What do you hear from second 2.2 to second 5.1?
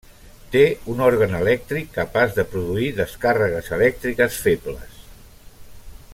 de produir descàrregues elèctriques febles.